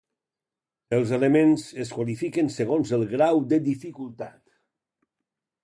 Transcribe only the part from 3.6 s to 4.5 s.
dificultat.